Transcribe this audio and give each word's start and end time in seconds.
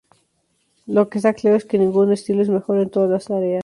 Lo 0.87 1.09
que 1.09 1.19
está 1.19 1.31
claro 1.35 1.55
es 1.55 1.63
que 1.63 1.77
ningún 1.77 2.11
estilo 2.11 2.41
es 2.41 2.49
mejor 2.49 2.79
en 2.79 2.89
todas 2.89 3.11
las 3.11 3.25
tareas. 3.25 3.59